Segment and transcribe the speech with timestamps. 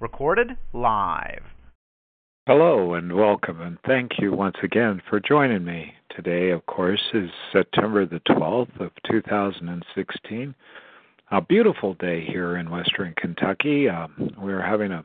[0.00, 1.42] Recorded live.
[2.46, 5.92] Hello and welcome, and thank you once again for joining me.
[6.14, 10.54] Today, of course, is September the 12th of 2016.
[11.30, 13.88] A beautiful day here in western Kentucky.
[13.88, 15.04] Um, we're having a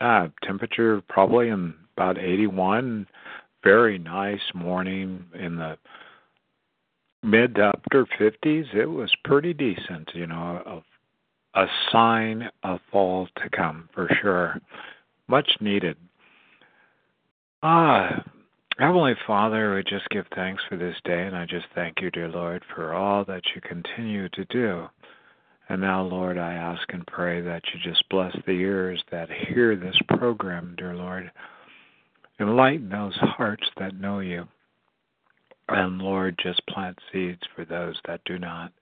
[0.00, 3.06] uh, temperature probably in about 81.
[3.62, 5.78] Very nice morning in the
[7.22, 8.74] mid to upper 50s.
[8.74, 10.82] It was pretty decent, you know,
[11.54, 14.60] a, sign of fall to come for sure.
[15.28, 15.96] Much needed.
[17.62, 18.24] Ah,
[18.78, 22.28] Heavenly Father, we just give thanks for this day, and I just thank you, dear
[22.28, 24.88] Lord, for all that you continue to do.
[25.68, 29.76] And now, Lord, I ask and pray that you just bless the ears that hear
[29.76, 31.30] this program, dear Lord.
[32.40, 34.48] Enlighten those hearts that know you.
[35.68, 38.72] And Lord, just plant seeds for those that do not.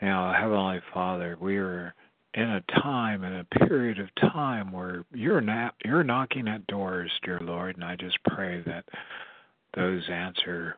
[0.00, 1.94] You know, Heavenly Father, we are
[2.32, 7.10] in a time, in a period of time where you're not, you're knocking at doors,
[7.22, 8.84] dear Lord, and I just pray that
[9.74, 10.76] those answer,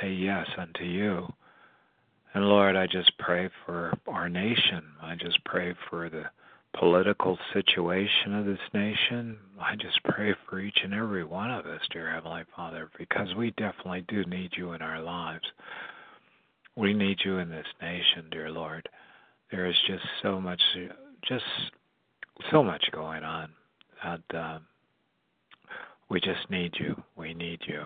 [0.00, 1.26] say yes unto you.
[2.32, 4.82] And Lord, I just pray for our nation.
[5.02, 6.24] I just pray for the
[6.78, 9.36] political situation of this nation.
[9.60, 13.50] I just pray for each and every one of us, dear Heavenly Father, because we
[13.52, 15.44] definitely do need you in our lives.
[16.76, 18.88] We need you in this nation, dear Lord.
[19.50, 20.60] There is just so much,
[21.28, 21.44] just
[22.50, 23.48] so much going on,
[24.02, 24.58] and uh,
[26.08, 27.00] we just need you.
[27.16, 27.84] We need you.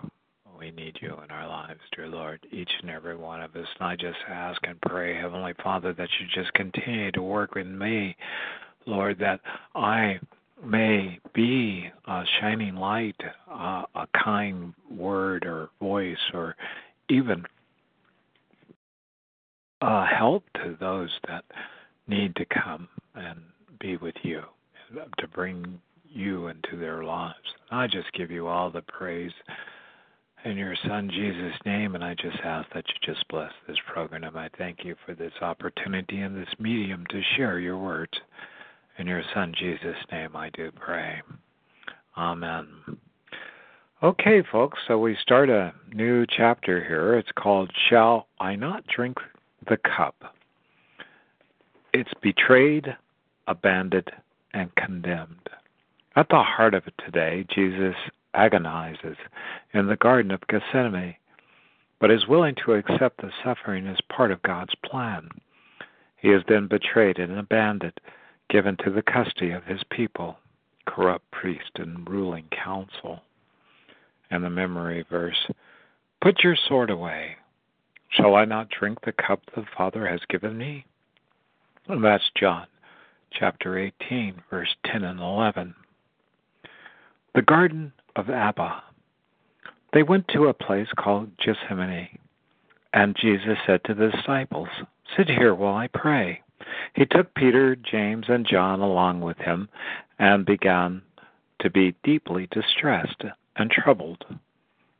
[0.57, 3.67] We need you in our lives, dear Lord, each and every one of us.
[3.79, 7.67] And I just ask and pray, Heavenly Father, that you just continue to work with
[7.67, 8.17] me
[8.89, 9.39] Lord, that
[9.75, 10.19] I
[10.65, 13.15] may be a shining light,
[13.49, 16.55] uh, a kind word or voice, or
[17.09, 17.45] even
[19.81, 21.45] uh, help to those that
[22.07, 23.39] need to come and
[23.79, 24.41] be with you,
[25.17, 27.35] to bring you into their lives.
[27.71, 29.31] I just give you all the praise
[30.45, 34.35] in your Son Jesus' name, and I just ask that you just bless this program.
[34.35, 38.13] I thank you for this opportunity and this medium to share your words.
[38.97, 41.21] In your Son Jesus' name, I do pray.
[42.17, 42.67] Amen.
[44.01, 47.15] Okay, folks, so we start a new chapter here.
[47.15, 49.17] It's called Shall I Not Drink
[49.69, 50.35] the Cup?
[51.93, 52.95] It's betrayed,
[53.47, 54.11] abandoned,
[54.53, 55.49] and condemned.
[56.15, 57.95] At the heart of it today, Jesus
[58.33, 59.17] agonizes
[59.73, 61.15] in the Garden of Gethsemane,
[61.99, 65.29] but is willing to accept the suffering as part of God's plan.
[66.17, 67.99] He is then betrayed and abandoned
[68.49, 70.37] given to the custody of his people,
[70.85, 73.21] corrupt priest and ruling council.
[74.31, 75.47] And the memory verse
[76.21, 77.37] Put your sword away.
[78.09, 80.85] Shall I not drink the cup the Father has given me?
[81.87, 82.67] And that's John
[83.31, 85.75] chapter 18, verse 10 and 11.
[87.35, 88.83] The Garden of Abba.
[89.93, 92.17] They went to a place called Gethsemane,
[92.93, 94.69] and Jesus said to the disciples,
[95.15, 96.41] Sit here while I pray.
[96.93, 99.69] He took Peter, James, and John along with him
[100.17, 101.01] and began
[101.59, 103.23] to be deeply distressed
[103.55, 104.25] and troubled.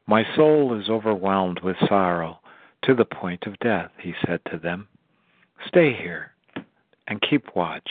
[0.08, 2.40] My soul is overwhelmed with sorrow
[2.84, 4.88] to the point of death, he said to them.
[5.68, 6.32] Stay here
[7.08, 7.90] and keep watch.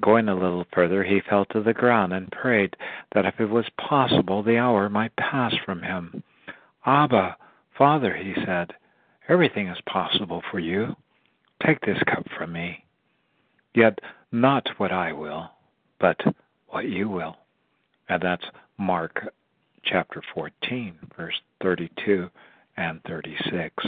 [0.00, 2.76] Going a little further, he fell to the ground and prayed
[3.14, 6.22] that if it was possible, the hour might pass from him.
[6.86, 7.36] Abba,
[7.76, 8.72] Father, he said,
[9.28, 10.96] everything is possible for you.
[11.64, 12.84] Take this cup from me.
[13.74, 13.98] Yet
[14.32, 15.50] not what I will,
[16.00, 16.18] but
[16.68, 17.36] what you will.
[18.08, 18.44] And that's
[18.78, 19.32] Mark
[19.84, 22.28] chapter 14, verse 32
[22.76, 23.86] and 36.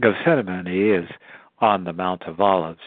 [0.00, 1.08] Gethsemane is
[1.60, 2.80] on the Mount of Olives,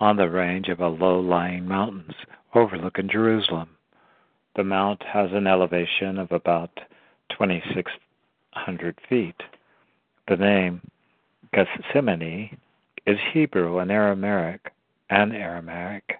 [0.00, 2.14] on the range of a low lying mountains
[2.54, 3.68] overlooking Jerusalem.
[4.56, 6.70] The mount has an elevation of about
[7.30, 9.42] 2,600 feet.
[10.28, 10.80] The name
[11.54, 12.58] Gethsemane
[13.06, 14.72] is Hebrew and Aramaic
[15.10, 16.18] and Aramaic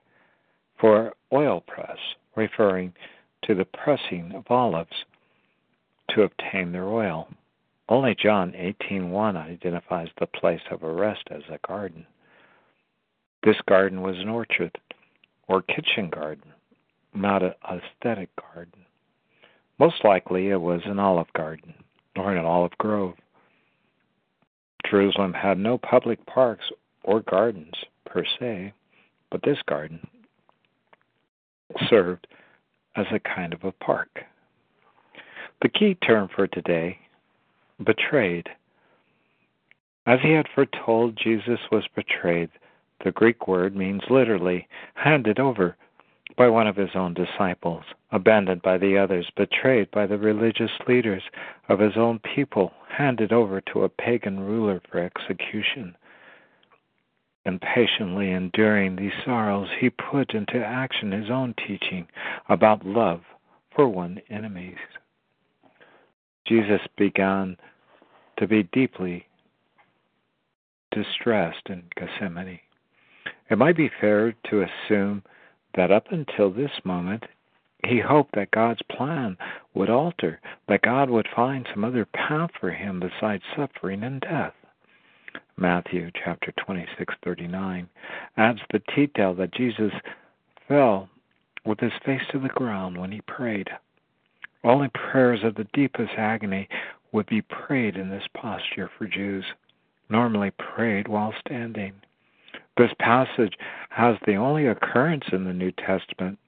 [0.79, 1.99] for oil press,
[2.37, 2.93] referring
[3.45, 5.05] to the pressing of olives
[6.15, 7.29] to obtain their oil.
[7.89, 12.07] Only John 18:1 identifies the place of arrest as a garden.
[13.43, 14.79] This garden was an orchard
[15.49, 16.53] or kitchen garden,
[17.13, 18.87] not an aesthetic garden.
[19.79, 21.75] Most likely it was an olive garden
[22.17, 23.17] or an olive grove.
[24.89, 26.71] Jerusalem had no public parks
[27.03, 27.75] or gardens
[28.05, 28.73] per se,
[29.31, 30.07] but this garden
[31.89, 32.27] served
[32.97, 34.25] as a kind of a park.
[35.63, 36.99] The key term for today
[37.83, 38.49] betrayed.
[40.07, 42.51] As he had foretold, Jesus was betrayed
[43.05, 45.77] the Greek word means literally handed over
[46.37, 51.23] by one of his own disciples, abandoned by the others, betrayed by the religious leaders
[51.69, 55.97] of his own people, handed over to a pagan ruler for execution.
[57.45, 62.07] And patiently enduring these sorrows, he put into action his own teaching
[62.49, 63.23] about love
[63.75, 64.79] for one's enemies.
[66.47, 67.57] Jesus began
[68.39, 69.27] to be deeply
[70.91, 72.61] distressed in Gethsemane.
[73.51, 75.23] It might be fair to assume
[75.75, 77.25] that up until this moment,
[77.87, 79.37] he hoped that God's plan
[79.75, 84.55] would alter, that God would find some other path for him besides suffering and death.
[85.57, 87.89] Matthew chapter 26:39
[88.37, 89.93] adds the detail that Jesus
[90.69, 91.09] fell
[91.65, 93.71] with his face to the ground when he prayed.
[94.65, 96.69] Only prayers of the deepest agony
[97.11, 99.45] would be prayed in this posture for Jews,
[100.09, 101.93] normally prayed while standing.
[102.77, 103.55] This passage
[103.91, 106.39] has the only occurrence in the New Testament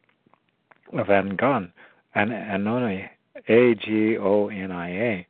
[0.92, 1.72] of Agon,
[2.14, 3.08] and Agonia,
[3.48, 5.26] A G O N I A,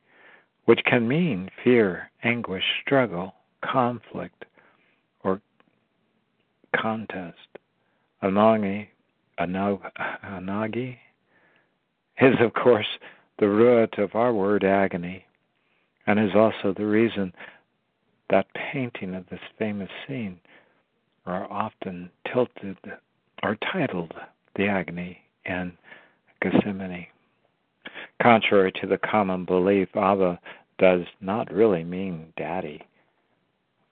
[0.65, 3.33] which can mean fear, anguish, struggle,
[3.63, 4.45] conflict,
[5.23, 5.41] or
[6.75, 7.37] contest.
[8.23, 8.87] Anagi,
[9.39, 10.97] anagi
[12.19, 12.87] is, of course,
[13.39, 15.25] the root of our word agony,
[16.07, 17.33] and is also the reason
[18.29, 20.39] that painting of this famous scene
[21.25, 22.77] are often tilted
[23.43, 24.13] or titled
[24.55, 25.73] The Agony in
[26.41, 27.07] Gethsemane.
[28.21, 30.39] Contrary to the common belief, Abba
[30.77, 32.81] does not really mean daddy,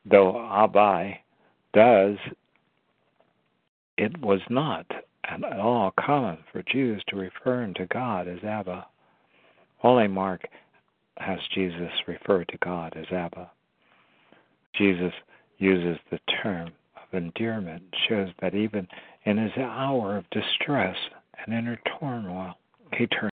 [0.06, 1.14] though Abba
[1.74, 2.18] does,
[3.98, 4.86] it was not
[5.26, 8.86] at all common for Jews to refer to God as Abba.
[9.84, 10.48] Only Mark
[11.18, 13.50] has Jesus refer to God as Abba.
[14.76, 15.14] Jesus
[15.58, 18.88] uses the term of endearment shows that even
[19.26, 20.96] in his hour of distress
[21.46, 22.56] and inner turmoil,
[22.98, 23.30] he turned.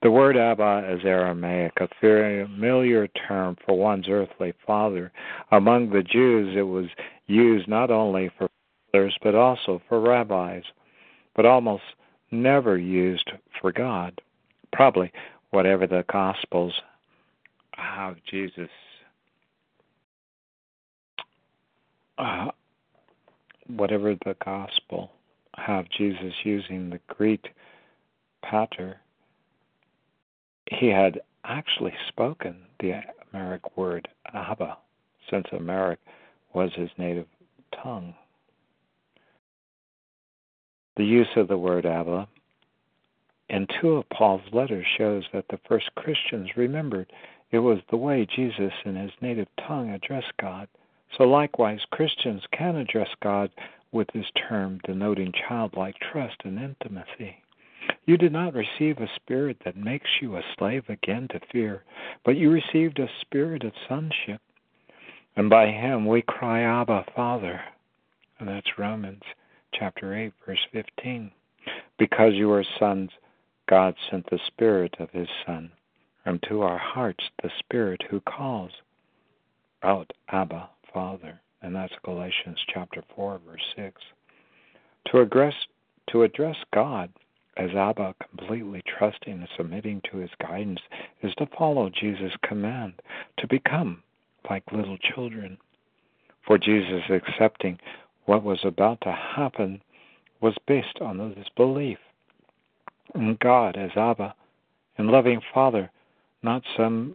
[0.00, 5.10] The word Abba is Aramaic, a familiar term for one's earthly father.
[5.50, 6.86] Among the Jews, it was
[7.26, 8.48] used not only for
[8.92, 10.62] but also for rabbis,
[11.36, 11.82] but almost
[12.30, 13.30] never used
[13.60, 14.20] for God.
[14.72, 15.12] Probably
[15.50, 16.74] whatever the Gospels
[17.76, 18.68] have Jesus
[22.18, 22.48] uh,
[23.68, 25.12] whatever the gospel
[25.56, 27.54] have Jesus using the Greek
[28.42, 28.96] pater,
[30.70, 33.00] he had actually spoken the
[33.32, 34.76] Aramaic word Abba,
[35.30, 35.98] since Aramaic
[36.54, 37.26] was his native
[37.82, 38.14] tongue.
[40.98, 42.28] The use of the word Abba
[43.48, 47.10] in two of Paul's letters shows that the first Christians remembered
[47.50, 50.68] it was the way Jesus in his native tongue addressed God
[51.16, 53.50] so likewise, Christians can address God
[53.92, 57.42] with this term denoting childlike trust and intimacy.
[58.04, 61.84] You did not receive a spirit that makes you a slave again to fear,
[62.24, 64.40] but you received a spirit of sonship.
[65.36, 67.60] And by him we cry, Abba, Father.
[68.38, 69.22] And that's Romans
[69.74, 71.30] chapter 8, verse 15.
[71.98, 73.10] Because you are sons,
[73.68, 75.70] God sent the Spirit of His Son,
[76.24, 78.70] and to our hearts the Spirit who calls
[79.82, 81.40] out, Abba, Father.
[81.62, 84.00] And that's Galatians chapter 4, verse 6.
[85.10, 85.54] To address,
[86.10, 87.10] to address God
[87.56, 90.80] as Abba, completely trusting and submitting to his guidance,
[91.22, 92.94] is to follow Jesus' command
[93.38, 94.02] to become
[94.48, 95.58] like little children.
[96.46, 97.78] For Jesus accepting
[98.28, 99.80] what was about to happen
[100.42, 101.96] was based on this belief
[103.14, 104.34] in God as Abba,
[104.98, 105.90] and loving Father,
[106.42, 107.14] not some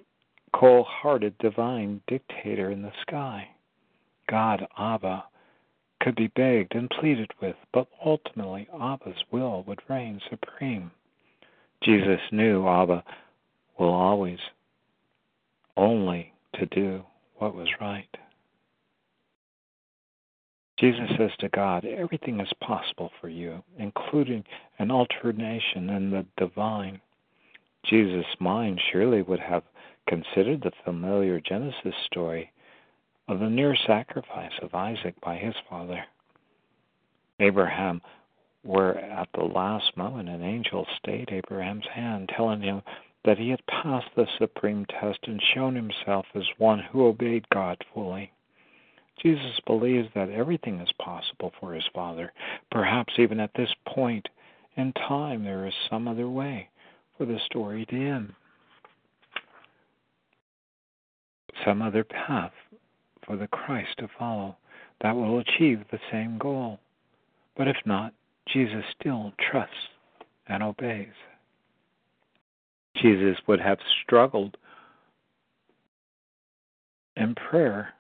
[0.56, 3.48] cold hearted divine dictator in the sky.
[4.28, 5.26] God, Abba,
[6.02, 10.90] could be begged and pleaded with, but ultimately Abba's will would reign supreme.
[11.84, 13.04] Jesus knew Abba
[13.78, 14.40] will always
[15.78, 17.04] only to do
[17.38, 18.10] what was right.
[20.84, 24.44] Jesus says to God, Everything is possible for you, including
[24.80, 27.00] an alternation in the divine.
[27.86, 29.64] Jesus' mind surely would have
[30.10, 32.52] considered the familiar Genesis story
[33.30, 36.04] of the near sacrifice of Isaac by his father.
[37.40, 38.02] Abraham,
[38.64, 42.82] where at the last moment an angel stayed Abraham's hand, telling him
[43.24, 47.82] that he had passed the supreme test and shown himself as one who obeyed God
[47.94, 48.34] fully.
[49.24, 52.32] Jesus believes that everything is possible for his Father.
[52.72, 54.28] Perhaps even at this point
[54.76, 56.70] in time, there is some other way
[57.18, 58.34] for the story to end,
[61.64, 62.52] some other path
[63.26, 64.58] for the Christ to follow.
[65.02, 66.80] that will achieve the same goal.
[67.58, 68.14] But if not,
[68.48, 69.76] Jesus still trusts
[70.48, 71.14] and obeys.
[72.96, 74.56] Jesus would have struggled
[77.18, 77.94] in prayer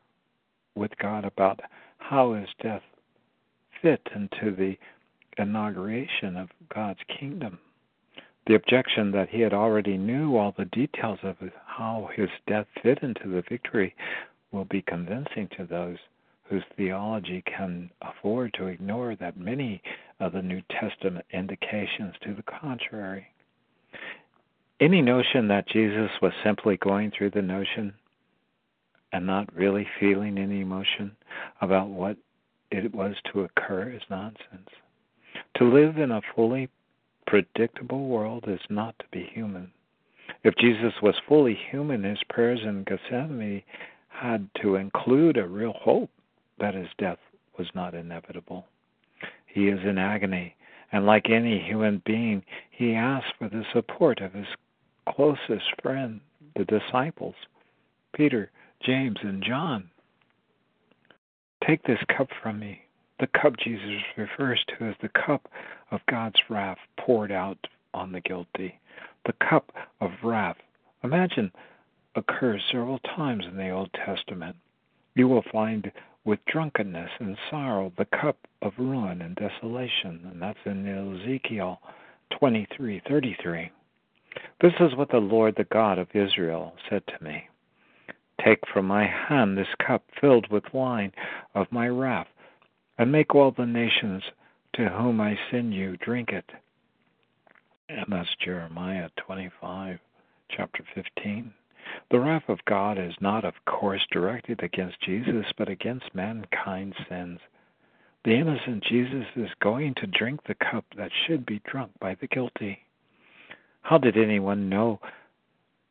[0.75, 1.59] with God about
[1.97, 2.81] how his death
[3.81, 4.77] fit into the
[5.37, 7.59] inauguration of God's kingdom.
[8.45, 12.99] The objection that he had already knew all the details of how his death fit
[13.01, 13.95] into the victory
[14.51, 15.97] will be convincing to those
[16.43, 19.81] whose theology can afford to ignore that many
[20.19, 23.27] of the New Testament indications to the contrary.
[24.79, 27.93] Any notion that Jesus was simply going through the notion
[29.13, 31.15] and not really feeling any emotion
[31.61, 32.17] about what
[32.71, 34.69] it was to occur is nonsense.
[35.57, 36.67] To live in a fully
[37.27, 39.71] predictable world is not to be human.
[40.43, 43.61] If Jesus was fully human, his prayers in Gethsemane
[44.09, 46.09] had to include a real hope
[46.59, 47.19] that his death
[47.57, 48.65] was not inevitable.
[49.45, 50.55] He is in agony,
[50.91, 54.47] and like any human being, he asks for the support of his
[55.07, 56.19] closest friend,
[56.55, 57.35] the disciples,
[58.13, 58.49] Peter,
[58.85, 59.89] James, and John.
[61.65, 62.81] Take this cup from me.
[63.19, 65.47] The cup Jesus refers to as the cup
[65.91, 67.57] of God's wrath poured out
[67.93, 68.79] on the guilty.
[69.25, 69.71] The cup
[70.01, 70.57] of wrath,
[71.03, 71.51] imagine,
[72.15, 74.57] occurs several times in the Old Testament.
[75.15, 75.91] You will find
[76.25, 81.81] with drunkenness and sorrow the cup of ruin and desolation, and that's in Ezekiel
[82.31, 83.69] 23:33.
[84.61, 87.47] This is what the Lord, the God of Israel, said to me.
[88.43, 91.11] Take from my hand this cup filled with wine
[91.53, 92.27] of my wrath,
[92.97, 94.23] and make all the nations
[94.73, 96.49] to whom I send you drink it.
[97.89, 99.99] And that's Jeremiah 25,
[100.49, 101.53] chapter 15.
[102.09, 107.39] The wrath of God is not, of course, directed against Jesus, but against mankind's sins.
[108.25, 112.27] The innocent Jesus is going to drink the cup that should be drunk by the
[112.27, 112.79] guilty.
[113.81, 114.99] How did anyone know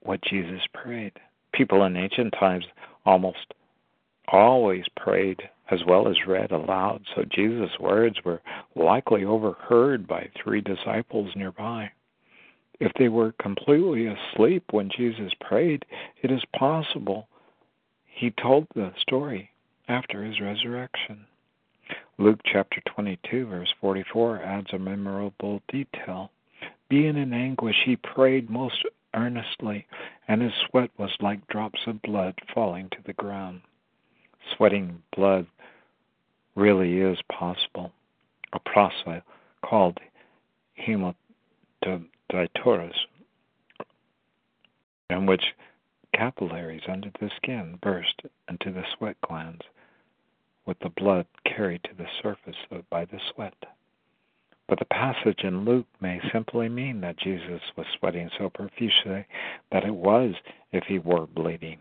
[0.00, 1.12] what Jesus prayed?
[1.52, 2.64] People in ancient times
[3.04, 3.54] almost
[4.28, 8.42] always prayed as well as read aloud, so Jesus' words were
[8.74, 11.90] likely overheard by three disciples nearby.
[12.80, 15.84] If they were completely asleep when Jesus prayed,
[16.22, 17.28] it is possible
[18.04, 19.50] he told the story
[19.88, 21.26] after his resurrection.
[22.18, 26.30] Luke chapter 22, verse 44 adds a memorable detail.
[26.88, 29.86] Being in anguish, he prayed most earnestly,
[30.28, 33.62] and his sweat was like drops of blood falling to the ground.
[34.56, 35.46] Sweating blood
[36.54, 37.92] really is possible.
[38.52, 39.22] A process
[39.64, 39.98] called
[40.86, 41.26] hematidrosis,
[45.10, 45.54] in which
[46.14, 49.62] capillaries under the skin burst into the sweat glands,
[50.66, 52.56] with the blood carried to the surface
[52.90, 53.54] by the sweat.
[54.68, 59.26] But the passage in Luke may simply mean that Jesus was sweating so profusely
[59.70, 60.34] that it was
[60.72, 61.80] if he were bleeding.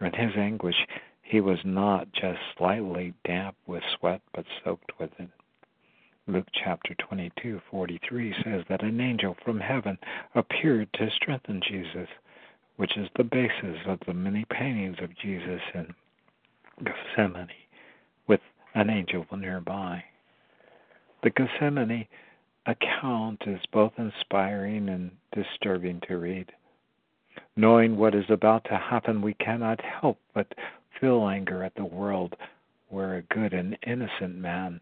[0.00, 0.86] In his anguish,
[1.22, 5.30] he was not just slightly damp with sweat, but soaked with it.
[6.26, 9.98] Luke chapter 22, 43 says that an angel from heaven
[10.34, 12.08] appeared to strengthen Jesus,
[12.76, 15.94] which is the basis of the many paintings of Jesus in
[16.84, 17.48] Gethsemane,
[18.26, 18.40] with
[18.74, 20.04] an angel nearby.
[21.22, 22.06] The Gethsemane
[22.66, 26.52] account is both inspiring and disturbing to read.
[27.56, 30.54] Knowing what is about to happen, we cannot help but
[31.00, 32.36] feel anger at the world
[32.88, 34.80] where a good and innocent man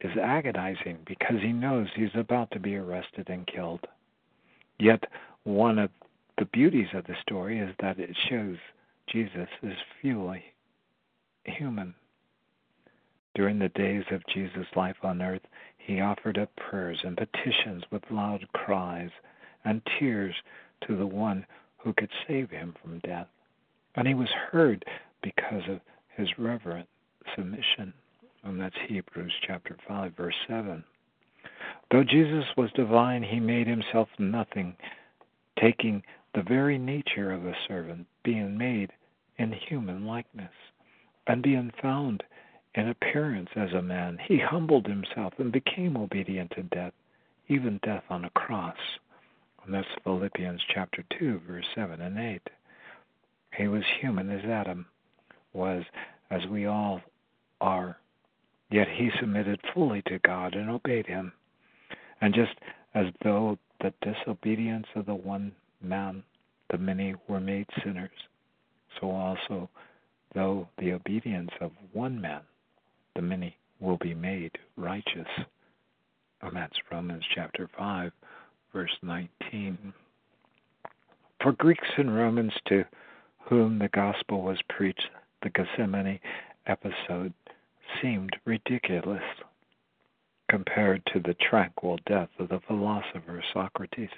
[0.00, 3.86] is agonizing because he knows he's about to be arrested and killed.
[4.78, 5.04] Yet,
[5.44, 5.90] one of
[6.38, 8.56] the beauties of the story is that it shows
[9.06, 10.42] Jesus is fully
[11.44, 11.94] human.
[13.34, 15.42] During the days of Jesus' life on earth,
[15.84, 19.10] he offered up prayers and petitions with loud cries
[19.64, 20.34] and tears
[20.86, 21.44] to the one
[21.78, 23.26] who could save him from death.
[23.96, 24.84] And he was heard
[25.22, 25.80] because of
[26.16, 26.88] his reverent
[27.36, 27.92] submission.
[28.44, 30.84] And that's Hebrews chapter 5, verse 7.
[31.90, 34.76] Though Jesus was divine, he made himself nothing,
[35.60, 36.02] taking
[36.34, 38.92] the very nature of a servant, being made
[39.38, 40.52] in human likeness,
[41.26, 42.22] and being found
[42.74, 46.94] in appearance as a man, he humbled himself and became obedient to death,
[47.48, 48.76] even death on a cross.
[49.64, 52.40] And that's Philippians chapter 2, verse 7 and 8.
[53.56, 54.86] He was human as Adam
[55.52, 55.84] was,
[56.30, 57.02] as we all
[57.60, 57.98] are.
[58.70, 61.32] Yet he submitted fully to God and obeyed him.
[62.22, 62.54] And just
[62.94, 65.52] as though the disobedience of the one
[65.82, 66.22] man,
[66.70, 68.10] the many were made sinners,
[68.98, 69.68] so also
[70.34, 72.40] though the obedience of one man
[73.14, 75.28] the many will be made righteous.
[76.42, 78.12] And that's Romans chapter 5,
[78.72, 79.92] verse 19.
[81.42, 82.84] For Greeks and Romans to
[83.40, 85.08] whom the gospel was preached,
[85.42, 86.20] the Gethsemane
[86.66, 87.32] episode
[88.00, 89.22] seemed ridiculous
[90.48, 94.10] compared to the tranquil death of the philosopher Socrates.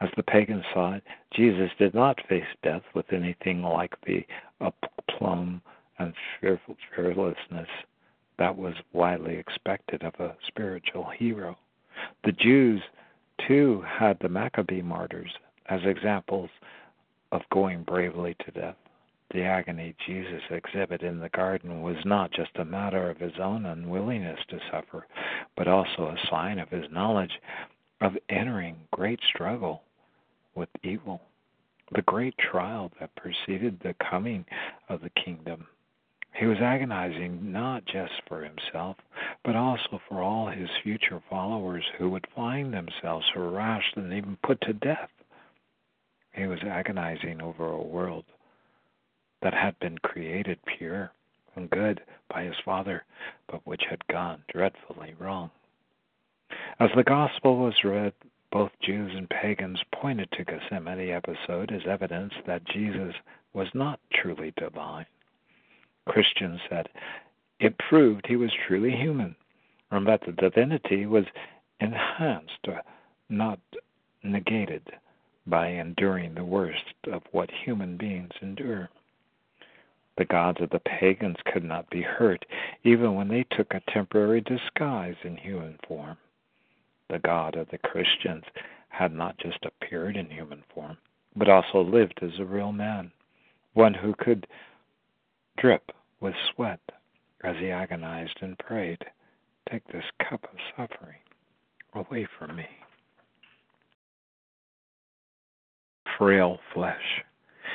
[0.00, 4.26] As the pagans saw it, Jesus did not face death with anything like the
[4.60, 5.62] aplomb
[5.98, 7.68] and fearful fearlessness
[8.38, 11.56] that was widely expected of a spiritual hero.
[12.24, 12.82] The Jews,
[13.46, 15.32] too, had the Maccabee martyrs
[15.68, 16.50] as examples
[17.32, 18.76] of going bravely to death.
[19.32, 23.66] The agony Jesus exhibited in the garden was not just a matter of his own
[23.66, 25.06] unwillingness to suffer,
[25.56, 27.40] but also a sign of his knowledge
[28.00, 29.82] of entering great struggle
[30.54, 31.20] with evil,
[31.92, 34.44] the great trial that preceded the coming
[34.88, 35.66] of the kingdom.
[36.38, 38.98] He was agonizing not just for himself,
[39.42, 44.60] but also for all his future followers who would find themselves harassed and even put
[44.62, 45.10] to death.
[46.34, 48.26] He was agonizing over a world
[49.40, 51.10] that had been created pure
[51.54, 53.04] and good by his Father,
[53.48, 55.50] but which had gone dreadfully wrong.
[56.78, 58.12] As the gospel was read,
[58.52, 63.14] both Jews and pagans pointed to Gethsemane episode as evidence that Jesus
[63.54, 65.06] was not truly divine.
[66.06, 66.88] Christians said
[67.58, 69.34] it proved he was truly human,
[69.90, 71.24] and that the divinity was
[71.80, 72.80] enhanced, uh,
[73.28, 73.58] not
[74.22, 74.82] negated,
[75.46, 78.90] by enduring the worst of what human beings endure.
[80.16, 82.44] The gods of the pagans could not be hurt,
[82.84, 86.16] even when they took a temporary disguise in human form.
[87.08, 88.44] The God of the Christians
[88.88, 90.96] had not just appeared in human form,
[91.36, 93.12] but also lived as a real man,
[93.74, 94.46] one who could
[95.56, 96.80] drip with sweat
[97.42, 99.04] as he agonized and prayed,
[99.70, 101.18] Take this cup of suffering
[101.94, 102.66] away from me.
[106.16, 107.24] Frail flesh.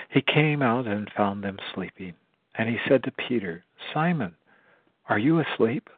[0.10, 2.14] He came out and found them sleeping.
[2.56, 3.64] And he said to Peter,
[3.94, 4.36] Simon,
[5.08, 5.90] are you asleep?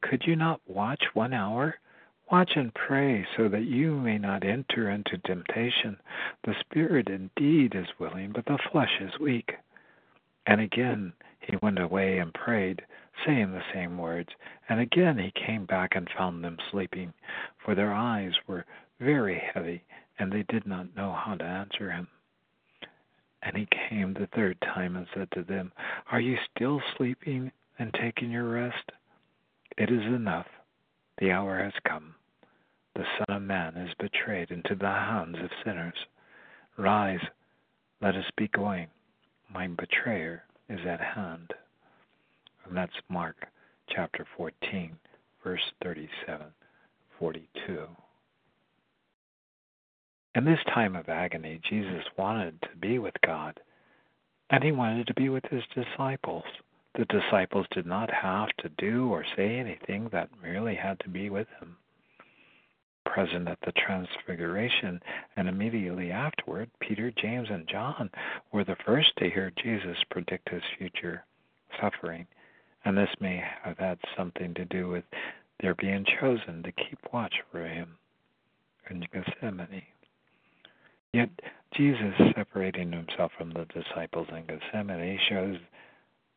[0.00, 1.76] Could you not watch one hour?
[2.30, 5.98] Watch and pray so that you may not enter into temptation.
[6.44, 9.52] The spirit indeed is willing, but the flesh is weak.
[10.46, 12.82] And again he went away and prayed,
[13.24, 14.28] saying the same words.
[14.68, 17.12] And again he came back and found them sleeping,
[17.64, 18.66] for their eyes were
[19.00, 19.82] very heavy,
[20.18, 22.08] and they did not know how to answer him.
[23.42, 25.72] And he came the third time and said to them,
[26.12, 28.92] Are you still sleeping and taking your rest?
[29.78, 30.46] It is enough.
[31.18, 32.14] The hour has come.
[32.94, 35.94] The Son of Man is betrayed into the hands of sinners.
[36.76, 37.24] Rise,
[38.02, 38.88] let us be going.
[39.52, 41.52] My betrayer is at hand.
[42.64, 43.48] And that's Mark
[43.88, 44.96] chapter 14,
[45.42, 46.46] verse 37
[47.18, 47.86] 42.
[50.36, 53.58] In this time of agony, Jesus wanted to be with God,
[54.48, 56.44] and he wanted to be with his disciples.
[56.94, 61.30] The disciples did not have to do or say anything that merely had to be
[61.30, 61.76] with him.
[63.12, 65.00] Present at the Transfiguration
[65.36, 68.08] and immediately afterward, Peter, James, and John
[68.52, 71.24] were the first to hear Jesus predict his future
[71.80, 72.26] suffering,
[72.84, 75.04] and this may have had something to do with
[75.60, 77.96] their being chosen to keep watch for him
[78.88, 79.82] in Gethsemane.
[81.12, 81.30] Yet
[81.74, 85.58] Jesus separating himself from the disciples in Gethsemane shows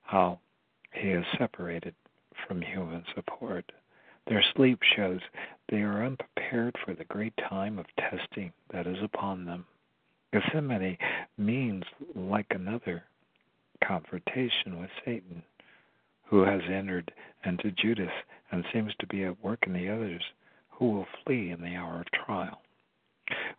[0.02, 0.40] how
[0.92, 1.94] he is separated
[2.48, 3.72] from human support.
[4.28, 5.20] Their sleep shows
[5.70, 9.66] they are unprepared for the great time of testing that is upon them.
[10.32, 10.98] Gethsemane
[11.38, 11.84] means
[12.16, 13.04] like another
[13.84, 15.44] confrontation with Satan,
[16.26, 17.12] who has entered
[17.46, 18.12] into Judas
[18.52, 20.24] and seems to be at work in the others,
[20.70, 22.62] who will flee in the hour of trial.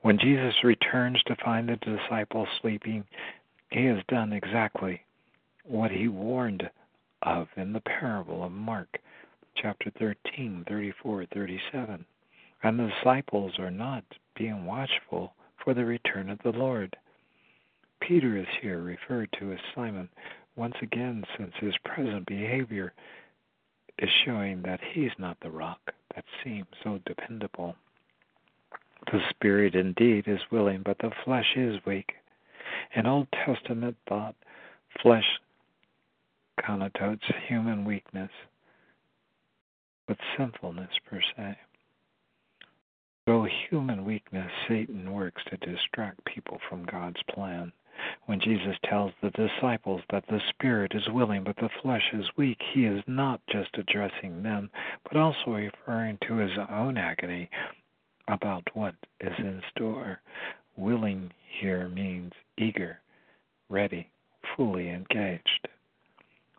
[0.02, 3.04] When Jesus returns to find the disciples sleeping,
[3.70, 5.02] he has done exactly
[5.64, 6.68] what he warned
[7.22, 8.98] of in the parable of Mark
[9.56, 12.04] chapter 13, 34, 37.
[12.62, 14.04] And the disciples are not
[14.36, 16.96] being watchful for the return of the Lord.
[18.00, 20.08] Peter is here referred to as Simon
[20.56, 22.92] once again, since his present behavior
[23.98, 25.80] is showing that he's not the rock
[26.14, 27.74] that seems so dependable.
[29.10, 32.12] The spirit indeed is willing, but the flesh is weak.
[32.94, 34.34] In Old Testament thought,
[35.02, 35.40] flesh
[36.64, 38.30] connotes human weakness,
[40.06, 41.56] but sinfulness per se.
[43.26, 47.72] Through human weakness, Satan works to distract people from God's plan.
[48.26, 52.60] When Jesus tells the disciples that the spirit is willing but the flesh is weak,
[52.72, 54.70] he is not just addressing them,
[55.04, 57.48] but also referring to his own agony
[58.28, 60.20] about what is in store.
[60.76, 63.00] Willing here means eager,
[63.68, 64.10] ready,
[64.56, 65.68] fully engaged.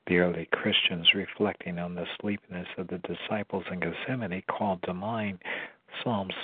[0.08, 5.41] The early Christians, reflecting on the sleepiness of the disciples in Gethsemane, called to mind
[6.04, 6.36] Psalms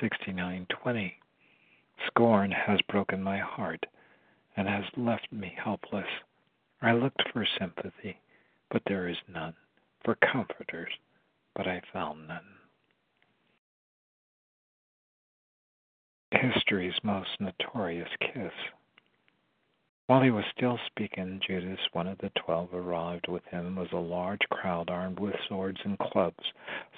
[0.00, 1.20] 69:20.
[2.06, 3.84] Scorn has broken my heart
[4.56, 6.08] and has left me helpless.
[6.80, 8.18] I looked for sympathy,
[8.70, 9.54] but there is none,
[10.02, 10.92] for comforters,
[11.54, 12.56] but I found none.
[16.30, 18.52] History's most notorious kiss.
[20.10, 23.28] While he was still speaking, Judas, one of the twelve, arrived.
[23.28, 26.42] With him was a large crowd armed with swords and clubs,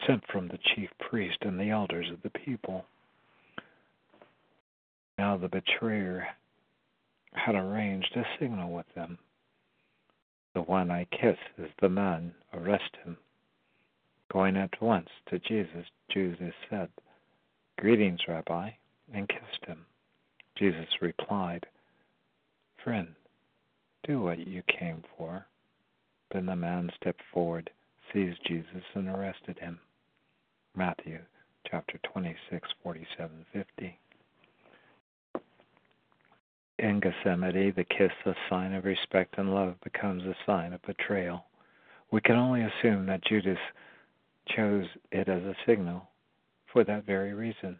[0.06, 2.86] sent from the chief priest and the elders of the people.
[5.18, 6.26] Now the betrayer
[7.34, 9.18] had arranged a signal with them.
[10.54, 13.18] The one I kiss is the man, arrest him.
[14.32, 16.88] Going at once to Jesus, Jesus said,
[17.76, 18.70] Greetings, Rabbi,
[19.12, 19.84] and kissed him.
[20.56, 21.66] Jesus replied,
[22.84, 23.08] Friend,
[24.06, 25.46] do what you came for.
[26.32, 27.70] Then the man stepped forward,
[28.12, 29.78] seized Jesus, and arrested him.
[30.74, 31.20] Matthew
[31.70, 33.98] chapter 26, 47, 50.
[36.80, 41.44] In Gethsemane, the kiss, a sign of respect and love, becomes a sign of betrayal.
[42.10, 43.58] We can only assume that Judas
[44.48, 46.08] chose it as a signal
[46.72, 47.78] for that very reason.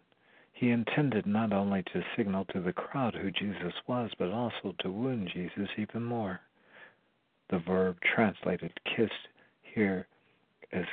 [0.62, 4.92] He intended not only to signal to the crowd who Jesus was, but also to
[4.92, 6.40] wound Jesus even more.
[7.50, 9.10] The verb translated kiss
[9.62, 10.06] here
[10.72, 10.86] is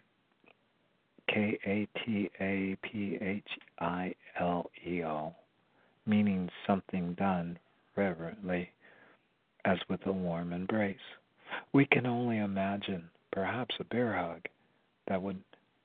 [1.28, 5.36] K A T A P H I L E O,
[6.08, 7.60] meaning something done
[7.96, 8.72] reverently,
[9.66, 10.98] as with a warm embrace.
[11.74, 14.48] We can only imagine, perhaps, a bear hug
[15.08, 15.40] that would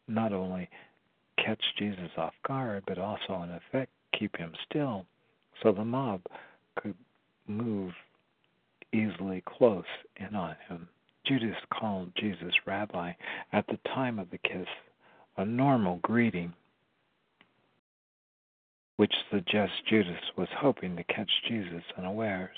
[0.08, 0.70] not only
[1.36, 5.06] catch Jesus off guard, but also, in effect, keep him still
[5.62, 6.20] so the mob
[6.76, 6.94] could
[7.46, 7.92] move
[8.92, 9.84] easily close
[10.16, 10.88] in on him.
[11.26, 13.12] Judas called Jesus rabbi
[13.52, 14.66] at the time of the kiss,
[15.36, 16.52] a normal greeting,
[18.96, 22.56] which suggests Judas was hoping to catch Jesus unawares.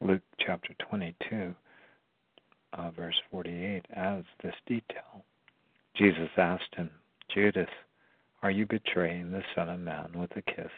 [0.00, 1.54] Luke chapter 22,
[2.72, 5.24] uh, verse 48 adds this detail.
[5.96, 6.90] Jesus asked him,
[7.32, 7.68] Judas,
[8.42, 10.70] are you betraying the Son of Man with a kiss?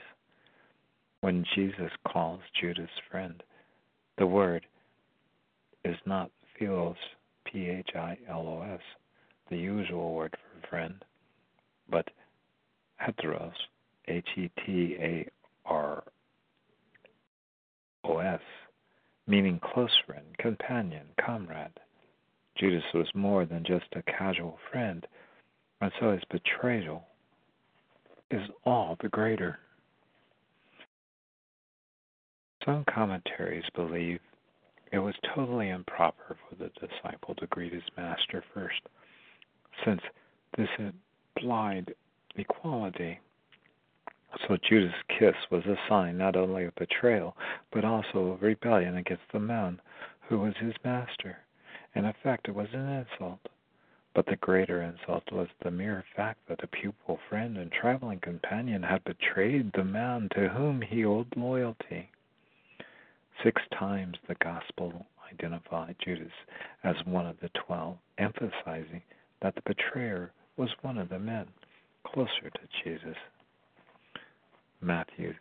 [1.20, 3.42] When Jesus calls Judas friend,
[4.18, 4.64] the word
[5.84, 6.96] is not philos,
[7.44, 8.80] P H I L O S,
[9.50, 11.04] the usual word for friend,
[11.90, 12.08] but
[13.00, 13.52] heteros,
[14.06, 15.28] H E T A
[15.66, 16.02] R
[18.04, 18.40] O S,
[19.26, 21.78] meaning close friend, companion, comrade.
[22.56, 25.06] Judas was more than just a casual friend
[25.80, 27.04] and so his betrayal
[28.30, 29.58] is all the greater.
[32.64, 34.20] Some commentaries believe
[34.92, 38.80] it was totally improper for the disciple to greet his master first,
[39.84, 40.00] since
[40.56, 40.68] this
[41.36, 41.94] implied
[42.36, 43.20] equality.
[44.46, 47.36] So Judas' kiss was a sign not only of betrayal,
[47.72, 49.80] but also of rebellion against the man
[50.28, 51.38] who was his master.
[51.94, 53.40] In effect, it was an insult.
[54.18, 58.82] But the greater insult was the mere fact that a pupil friend and traveling companion
[58.82, 62.10] had betrayed the man to whom he owed loyalty.
[63.44, 66.32] Six times the gospel identified Judas
[66.82, 69.02] as one of the twelve, emphasizing
[69.40, 71.46] that the betrayer was one of the men
[72.02, 73.16] closer to Jesus.
[74.80, 75.32] Matthew,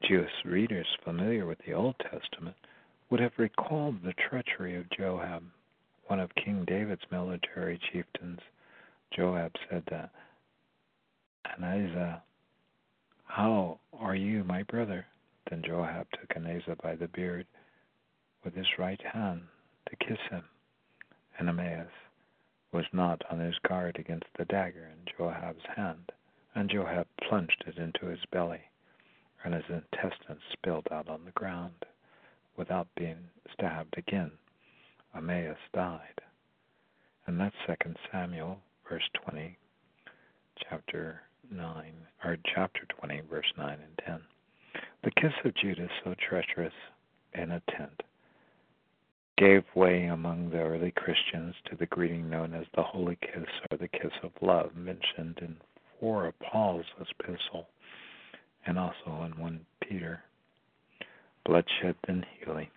[0.00, 2.56] Jewish readers familiar with the Old Testament,
[3.10, 5.42] would have recalled the treachery of Joab
[6.06, 8.38] one of King David's military chieftains,
[9.14, 10.10] Joab, said to
[11.56, 12.22] Amasa,
[13.24, 15.06] How are you, my brother?
[15.50, 17.46] Then Joab took Amasa by the beard
[18.44, 19.42] with his right hand
[19.88, 20.44] to kiss him.
[21.38, 21.88] And Ahimaaz
[22.72, 26.12] was not on his guard against the dagger in Joab's hand,
[26.54, 28.60] and Joab plunged it into his belly,
[29.44, 31.84] and his intestines spilled out on the ground
[32.56, 33.18] without being
[33.52, 34.32] stabbed again.
[35.16, 36.20] Ahimaaz died.
[37.26, 39.56] And that's Second Samuel, verse 20,
[40.68, 41.92] chapter 9,
[42.24, 44.82] or chapter 20, verse 9 and 10.
[45.04, 46.72] The kiss of Judas, so treacherous
[47.34, 48.02] in a tent,
[49.38, 53.78] gave way among the early Christians to the greeting known as the Holy Kiss or
[53.78, 55.56] the Kiss of Love, mentioned in
[55.98, 57.66] four of Paul's epistles
[58.66, 60.22] and also in 1 Peter.
[61.44, 62.68] bloodshed than healing.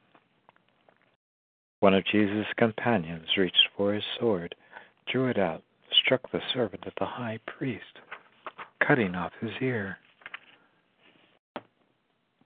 [1.79, 4.53] One of Jesus' companions reached for his sword,
[5.11, 7.99] drew it out, struck the servant of the high priest,
[8.85, 9.97] cutting off his ear.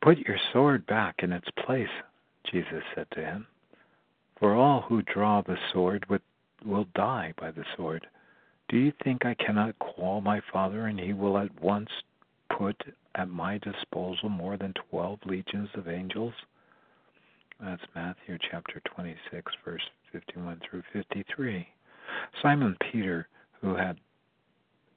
[0.01, 1.87] Put your sword back in its place,
[2.51, 3.47] Jesus said to him,
[4.37, 6.05] for all who draw the sword
[6.65, 8.05] will die by the sword.
[8.69, 11.89] Do you think I cannot call my Father, and he will at once
[12.55, 12.75] put
[13.15, 16.33] at my disposal more than twelve legions of angels?
[17.63, 21.65] That's Matthew chapter 26, verse 51 through 53.
[22.41, 23.29] Simon Peter,
[23.61, 23.97] who had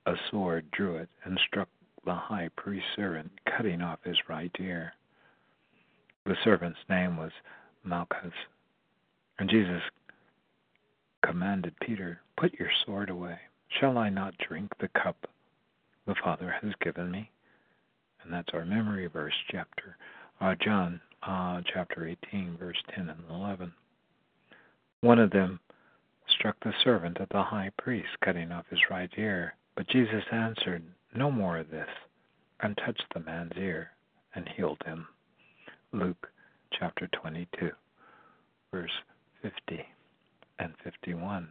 [0.06, 1.68] a sword, drew it and struck
[2.04, 4.92] the high priest's servant, cutting off his right ear.
[6.24, 7.30] The servant's name was
[7.84, 8.32] Malchus.
[9.38, 9.82] And Jesus
[11.24, 13.38] commanded Peter, Put your sword away.
[13.78, 15.28] Shall I not drink the cup
[16.04, 17.30] the Father has given me?
[18.24, 19.96] And that's our memory verse, chapter
[20.40, 23.72] uh, John uh, chapter 18, verse 10 and 11.
[25.00, 25.60] One of them
[26.28, 29.54] struck the servant of the high priest, cutting off his right ear.
[29.76, 30.82] But Jesus answered,
[31.14, 31.88] No more of this,
[32.60, 33.90] and touched the man's ear
[34.34, 35.06] and healed him.
[35.92, 36.28] Luke
[36.78, 37.70] chapter 22,
[38.72, 38.90] verse
[39.42, 39.84] 50
[40.58, 41.48] and 51.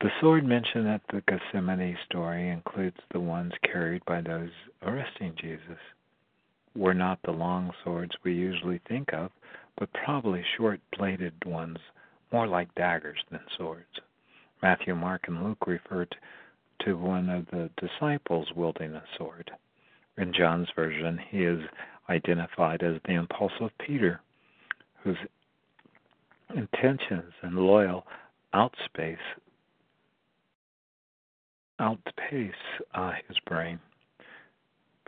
[0.00, 4.50] The sword mentioned at the Gethsemane story includes the ones carried by those
[4.82, 5.78] arresting Jesus.
[6.78, 9.32] Were not the long swords we usually think of,
[9.78, 11.78] but probably short bladed ones,
[12.32, 13.98] more like daggers than swords.
[14.62, 16.06] Matthew, Mark, and Luke refer
[16.84, 19.50] to one of the disciples wielding a sword.
[20.18, 21.58] In John's version, he is
[22.08, 24.20] identified as the impulsive Peter,
[25.02, 25.18] whose
[26.54, 28.06] intentions and loyal
[28.54, 29.16] outspace
[31.80, 32.52] outpace
[32.94, 33.80] uh, his brain.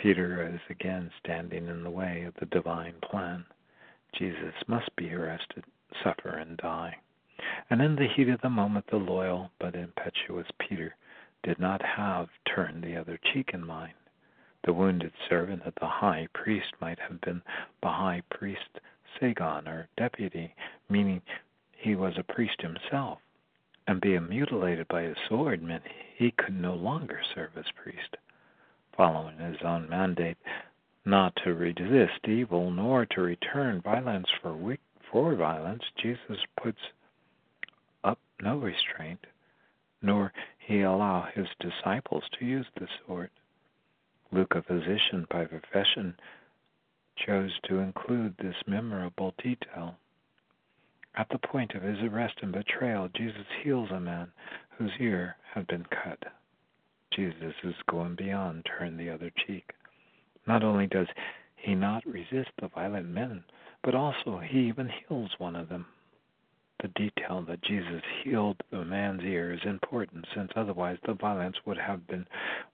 [0.01, 3.45] Peter is again standing in the way of the divine plan.
[4.19, 5.63] Jesus must be arrested,
[6.03, 6.97] suffer, and die.
[7.69, 10.97] And in the heat of the moment, the loyal but impetuous Peter
[11.43, 13.93] did not have turned the other cheek in mind.
[14.65, 17.43] The wounded servant of the high priest might have been
[17.83, 18.81] the high priest
[19.19, 20.55] Sagon or deputy,
[20.89, 21.21] meaning
[21.73, 23.19] he was a priest himself,
[23.87, 25.85] and being mutilated by his sword meant
[26.17, 28.17] he could no longer serve as priest.
[28.97, 30.37] Following his own mandate
[31.05, 34.77] not to resist evil nor to return violence for
[35.11, 36.79] for violence, Jesus puts
[38.05, 39.27] up no restraint,
[40.03, 43.31] nor he allow his disciples to use the sword.
[44.31, 46.15] Luke, a physician by profession,
[47.27, 49.97] chose to include this memorable detail.
[51.17, 54.29] At the point of his arrest and betrayal, Jesus heals a man
[54.79, 56.23] whose ear had been cut.
[57.15, 59.71] Jesus is going beyond turn the other cheek.
[60.47, 61.09] Not only does
[61.57, 63.45] he not resist the violent men,
[63.83, 65.87] but also he even heals one of them.
[66.83, 71.77] The detail that Jesus healed the man's ear is important, since otherwise the violence would
[71.77, 72.27] have been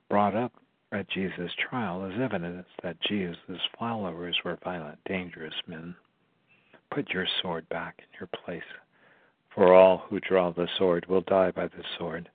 [0.09, 0.53] brought up
[0.93, 3.37] at Jesus' trial as evidence that Jesus'
[3.77, 5.97] followers were violent, dangerous men.
[6.93, 8.63] Put your sword back in your place,
[9.53, 12.29] for all who draw the sword will die by the sword.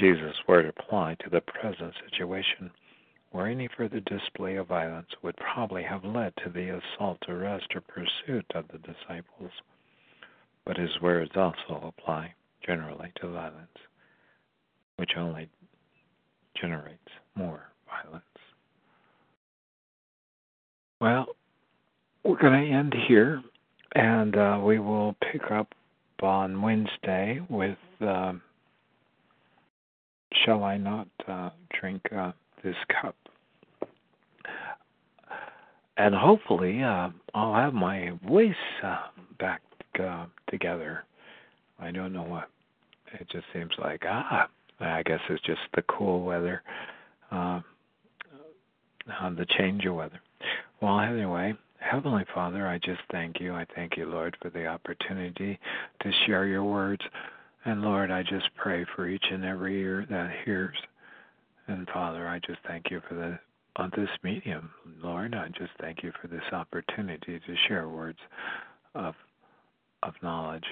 [0.00, 2.70] Jesus' word applied to the present situation,
[3.32, 7.82] where any further display of violence would probably have led to the assault, arrest, or
[7.82, 9.52] pursuit of the disciples.
[10.64, 12.34] But his words also apply
[12.66, 13.76] generally to violence,
[14.96, 15.50] which only
[16.60, 16.98] generates
[17.34, 18.24] more violence.
[21.00, 21.26] Well,
[22.24, 23.42] we're going to end here,
[23.94, 25.68] and uh, we will pick up
[26.22, 28.32] on Wednesday with uh,
[30.44, 33.16] Shall I Not uh, Drink uh, This Cup?
[35.96, 39.60] And hopefully, uh, I'll have my voice uh, back
[40.48, 41.04] together.
[41.78, 42.48] I don't know what.
[43.12, 44.48] It just seems like, ah,
[44.80, 46.62] I guess it's just the cool weather,
[47.30, 47.60] uh,
[49.06, 50.20] the change of weather.
[50.80, 53.52] Well, anyway, Heavenly Father, I just thank you.
[53.52, 55.58] I thank you, Lord, for the opportunity
[56.02, 57.02] to share your words.
[57.64, 60.76] And Lord, I just pray for each and every ear that hears.
[61.66, 63.38] And Father, I just thank you for the
[63.76, 64.70] on this medium,
[65.02, 65.34] Lord.
[65.34, 68.18] I just thank you for this opportunity to share words
[68.94, 69.14] of
[70.02, 70.64] of knowledge,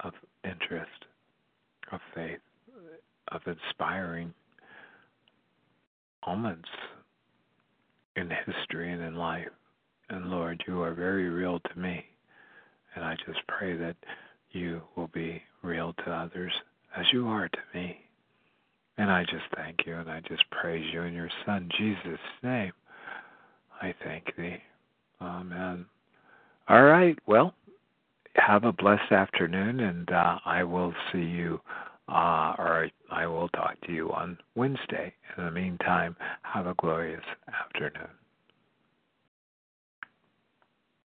[0.00, 0.12] of
[0.44, 0.90] interest,
[1.92, 2.40] of faith
[3.32, 4.32] of inspiring
[6.26, 6.68] moments
[8.16, 9.48] in history and in life.
[10.10, 12.04] And Lord, you are very real to me.
[12.94, 13.96] And I just pray that
[14.50, 16.52] you will be real to others
[16.96, 17.96] as you are to me.
[18.98, 22.72] And I just thank you and I just praise you in your Son, Jesus' name.
[23.80, 24.58] I thank thee.
[25.20, 25.86] Amen.
[26.68, 27.18] All right.
[27.26, 27.54] Well,
[28.36, 31.60] have a blessed afternoon, and uh, I will see you,
[32.08, 35.12] uh, or I will talk to you on Wednesday.
[35.36, 38.08] In the meantime, have a glorious afternoon.